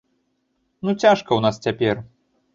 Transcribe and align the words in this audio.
Ну 0.87 0.95
цяжка 1.03 1.21
ў 1.35 1.41
нас 1.49 1.63
цяпер. 1.69 2.05